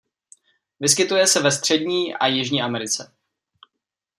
Vyskytuje 0.79 1.27
se 1.27 1.41
ve 1.41 1.51
střední 1.51 2.13
a 2.15 2.27
Jižní 2.27 2.61
Americe. 2.61 3.11